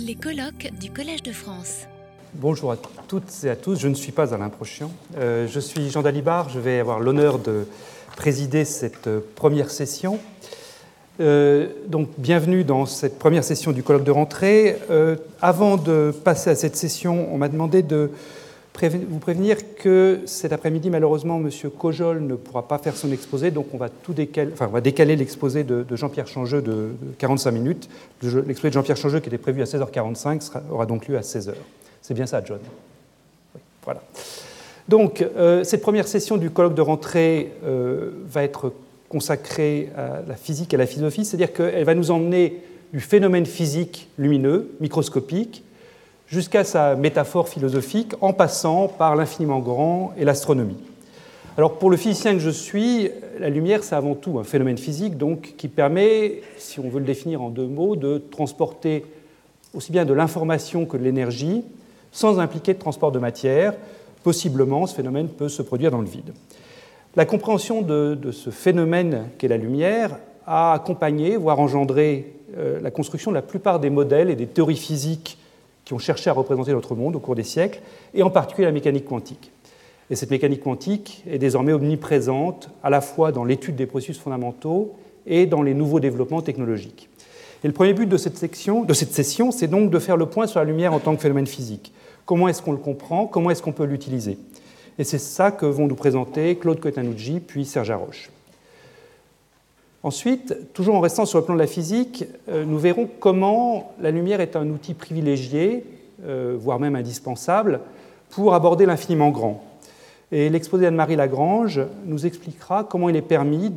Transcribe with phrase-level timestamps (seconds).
[0.00, 1.86] Les colloques du Collège de France.
[2.34, 4.90] Bonjour à toutes et à tous, je ne suis pas Alain Prochian.
[5.16, 7.66] Euh, je suis Jean Dalibard, je vais avoir l'honneur de
[8.16, 10.18] présider cette première session.
[11.20, 14.78] Euh, donc, bienvenue dans cette première session du colloque de rentrée.
[14.90, 18.10] Euh, avant de passer à cette session, on m'a demandé de
[18.82, 21.48] vous prévenir que cet après-midi, malheureusement, M.
[21.78, 26.26] Cojol ne pourra pas faire son exposé, donc on va, tout décaler, l'exposé de, Jean-Pierre
[26.26, 26.88] Changeux de
[27.18, 27.88] 45 minutes.
[28.22, 31.52] L'exposé de Jean-Pierre Changeux, qui était prévu à 16h45, aura donc lieu à 16h.
[32.02, 32.58] C'est bien ça, John?
[33.84, 34.02] Voilà.
[34.88, 38.72] Donc, euh, cette première session du colloque de rentrée euh, va être
[39.08, 42.60] consacrée à la physique et à la philosophie, c'est-à-dire qu'elle va nous emmener
[42.92, 45.62] du phénomène physique lumineux, microscopique,
[46.34, 50.76] jusqu'à sa métaphore philosophique, en passant par l'infiniment grand et l'astronomie.
[51.56, 55.16] Alors pour le physicien que je suis, la lumière, c'est avant tout un phénomène physique
[55.16, 59.04] donc, qui permet, si on veut le définir en deux mots, de transporter
[59.74, 61.62] aussi bien de l'information que de l'énergie
[62.10, 63.74] sans impliquer de transport de matière.
[64.24, 66.32] Possiblement, ce phénomène peut se produire dans le vide.
[67.14, 73.30] La compréhension de, ce phénomène qu'est la lumière a accompagné, voire engendré, euh, la construction
[73.30, 75.38] de la plupart des modèles et des théories physiques
[75.84, 77.80] qui ont cherché à représenter notre monde au cours des siècles,
[78.14, 79.50] et en particulier la mécanique quantique.
[80.10, 84.94] Et cette mécanique quantique est désormais omniprésente à la fois dans l'étude des processus fondamentaux
[85.26, 87.08] et dans les nouveaux développements technologiques.
[87.62, 90.26] Et le premier but de cette, section, de cette session, c'est donc de faire le
[90.26, 91.92] point sur la lumière en tant que phénomène physique.
[92.26, 93.26] Comment est-ce qu'on le comprend?
[93.26, 94.36] Comment est-ce qu'on peut l'utiliser?
[94.98, 98.30] Et c'est ça que vont nous présenter Claude Cotanucci puis Serge Haroche.
[100.04, 104.10] Ensuite, toujours en restant sur le plan de la physique, euh, nous verrons comment la
[104.10, 105.82] lumière est un outil privilégié,
[106.26, 107.80] euh, voire même indispensable,
[108.28, 109.64] pour aborder l'infiniment grand.
[110.30, 113.70] Et l'exposé d'Anne-Marie Lagrange nous expliquera comment il est permis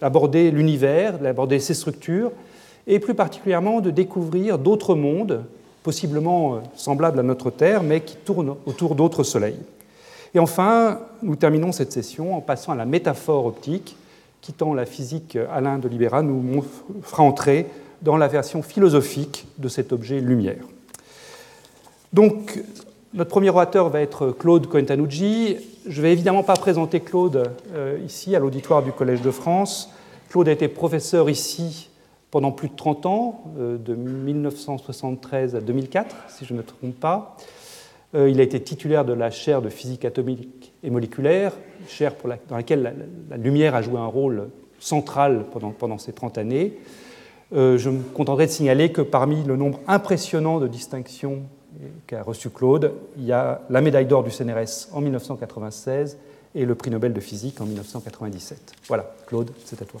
[0.00, 2.32] d'aborder l'univers, d'aborder ses structures,
[2.86, 5.44] et plus particulièrement de découvrir d'autres mondes,
[5.82, 9.60] possiblement euh, semblables à notre Terre, mais qui tournent autour d'autres soleils.
[10.34, 13.96] Et enfin, nous terminons cette session en passant à la métaphore optique,
[14.42, 16.62] quittant la physique, Alain de Libera nous
[17.02, 17.66] fera entrer
[18.02, 20.64] dans la version philosophique de cet objet lumière.
[22.12, 22.62] Donc,
[23.14, 25.56] notre premier orateur va être Claude Coentanucci.
[25.86, 29.90] Je ne vais évidemment pas présenter Claude euh, ici, à l'auditoire du Collège de France.
[30.28, 31.90] Claude a été professeur ici
[32.30, 36.98] pendant plus de 30 ans, euh, de 1973 à 2004, si je ne me trompe
[36.98, 37.36] pas.
[38.14, 41.52] Euh, il a été titulaire de la chaire de physique atomique et moléculaire,
[41.88, 42.14] chaire
[42.48, 42.94] dans laquelle
[43.30, 45.46] la, lumière a joué un rôle central
[45.78, 46.78] pendant, ces 30 années.
[47.54, 51.42] Euh, je me contenterai de signaler que parmi le nombre impressionnant de distinctions
[52.06, 56.18] qu'a reçu Claude, il y a la médaille d'or du CNRS en 1996
[56.54, 58.74] et le prix Nobel de physique en 1997.
[58.88, 60.00] Voilà, Claude, c'est à toi.